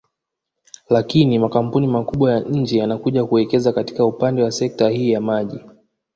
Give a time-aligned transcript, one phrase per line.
[0.89, 5.59] Lakini makampuni makubwa ya nje yanakuja kuwekeza katika upande wa sekta hii ya maji